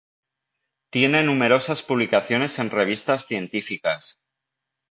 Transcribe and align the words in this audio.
Tiene 0.91 1.21
numerosas 1.21 1.83
publicaciones 1.83 2.57
en 2.57 2.71
revistas 2.71 3.27
científicas. 3.27 4.17